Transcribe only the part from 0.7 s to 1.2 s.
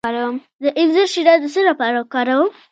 انځر